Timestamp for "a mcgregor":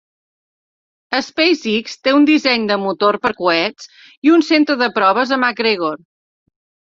5.37-6.01